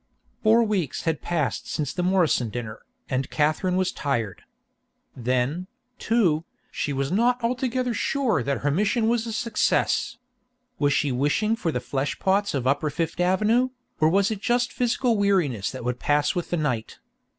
[0.41, 4.41] Four weeks had passed since the Morrison dinner, and Katherine was tired.
[5.15, 5.67] Then,
[5.99, 10.17] too, she was not altogether sure that her mission was a success.
[10.79, 13.69] Was she wishing for the fleshpots of upper Fifth Avenue,
[13.99, 16.97] or was it just physical weariness that would pass with the night?